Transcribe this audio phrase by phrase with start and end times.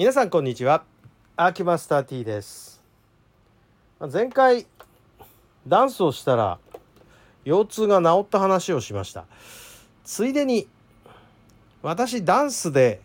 [0.00, 0.82] 皆さんこんにちは。
[1.36, 2.82] アーキマスター T です。
[4.10, 4.66] 前回
[5.68, 6.58] ダンスをしたら
[7.44, 9.26] 腰痛が治った話をしました。
[10.02, 10.66] ついでに
[11.82, 13.02] 私ダンスで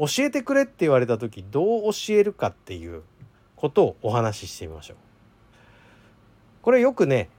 [0.00, 3.02] 教えてくれって言われた時どう教えるかっていう
[3.54, 4.96] ことをお話ししてみましょう。
[6.60, 7.30] これよくね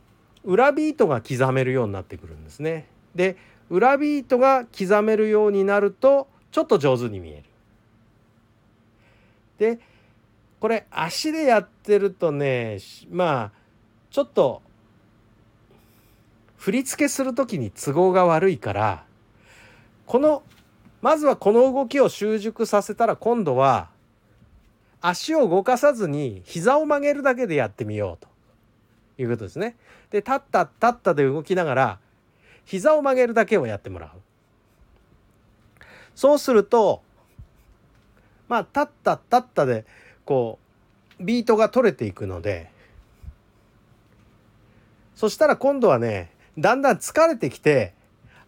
[0.43, 2.89] 裏ビートが刻めるようになってくるんですね。
[3.15, 3.37] で
[3.71, 7.45] 裏ビートが刻めるようになるとちょっと上手に見える。
[9.59, 9.79] で
[10.59, 12.79] これ足でやってるとね
[13.11, 13.53] まあ
[14.11, 14.63] ちょっと
[16.67, 19.05] 振り付けする時に都合が悪いから
[20.05, 20.43] この
[21.01, 23.89] まずはこの動きを習熟させたら今度は
[25.01, 28.27] 足を動かさずに膝を曲げるだけでやってみよう
[29.17, 29.77] ということですね。
[30.11, 31.99] で立った立ったで動きながら
[32.65, 34.11] 膝を曲げるだけをやってもらう。
[36.17, 37.01] そうすると
[38.49, 39.85] まあ立った立ったで
[40.25, 40.59] こ
[41.21, 42.73] うビートが取れていくので
[45.15, 47.95] そしたら今度はねだんだん疲れてきて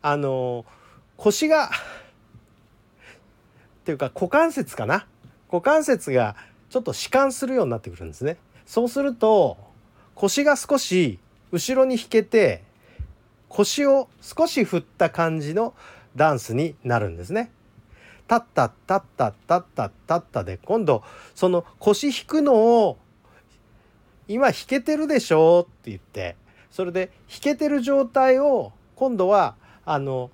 [0.00, 0.64] あの
[1.16, 1.70] 腰がっ
[3.84, 5.06] ていうか股関節かな？
[5.50, 6.36] 股関節が
[6.70, 8.36] ちょっと弛緩するようになってくるんですね。
[8.66, 9.56] そうすると
[10.14, 11.18] 腰が少し
[11.52, 12.62] 後ろに引けて
[13.48, 15.74] 腰を少し振った感じの
[16.16, 17.50] ダンスになるんですね。
[18.26, 21.02] タッタッタッタッタッタッタッタで今度
[21.34, 22.98] その腰引くのを
[24.28, 26.36] 今引けてるでしょって言って
[26.70, 30.30] それで引けてる状態を今度はあの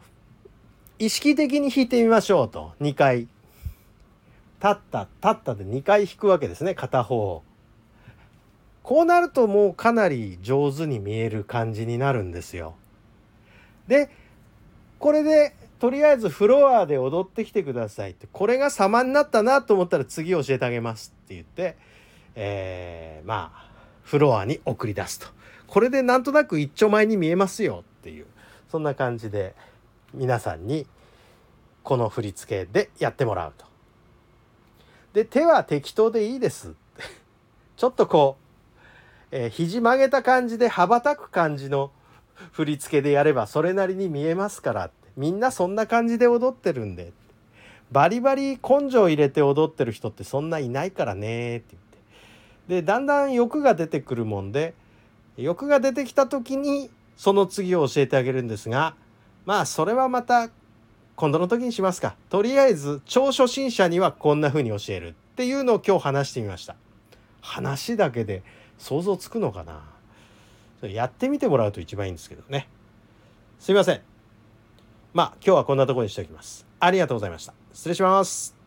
[0.98, 3.28] 意識的に弾いてみましょうと2回
[4.60, 7.42] タッタタッタで2回弾くわけですね片方。
[8.82, 12.74] こうなるともうかなり上手に見える感じになるんですよ。
[13.88, 14.10] で
[14.98, 21.76] これでとりあえずフロアで踊ってきてくださいってこれが様になったなと思ったら次教えてあげますって言って、
[22.34, 23.70] えー、まあ
[24.02, 25.26] フロアに送り出すと
[25.74, 28.26] これでなんとなく一丁前に見えますよっていう
[28.70, 29.56] そんな感じで
[30.12, 30.86] 皆さんに
[31.82, 33.66] この振り付けでやってもらうと。
[35.14, 36.74] で手は適当でいいです
[37.76, 38.36] ちょっとこ
[39.32, 41.90] う、えー、肘曲げた感じで羽ばたく感じの
[42.52, 45.08] 振り付けでやればそれなりに見えますからって。
[45.16, 47.12] みんなそんな感じで踊ってるんで
[47.90, 52.76] バリバリ根性入れて踊ってる人ってそんないないからねって言って。
[52.76, 54.74] でだんだん欲が出てくるもんで
[55.36, 58.94] 欲が出てきた時にその次を教えてあげるんですが
[59.44, 60.50] まあそれはまた
[61.16, 62.16] 今度の時にしますか。
[62.28, 66.74] とりあえず超初心者にはこんな風に教えるっていうのを今日話してみました。
[67.40, 68.42] 話だけで
[68.78, 69.82] 想像つくのかな。
[70.88, 72.68] やってみてもらうと一番いいんですけどね。
[73.58, 74.00] すいません。
[75.12, 76.66] まあ今日はこんなとこにしておきます。
[76.80, 77.54] ありがとうございました。
[77.72, 78.63] 失礼します。